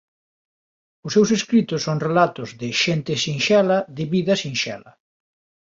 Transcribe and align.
Os 1.05 1.11
seus 1.15 1.29
escritos 1.37 1.83
son 1.87 1.97
relatos 2.07 2.49
de 2.61 2.69
xente 2.83 3.13
sinxela 3.23 3.77
de 3.97 4.03
vida 4.13 4.33
sinxela. 4.43 4.91